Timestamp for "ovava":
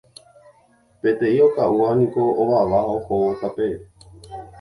2.45-2.79